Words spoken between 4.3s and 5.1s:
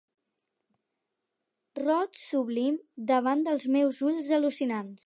al·lucinats.